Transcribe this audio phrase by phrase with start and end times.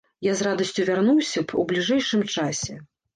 [0.27, 2.79] Я з радасцю вярнуўся б ў бліжэйшым часе.